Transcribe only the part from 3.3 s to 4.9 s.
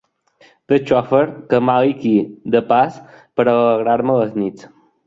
per alegrar-me les nits!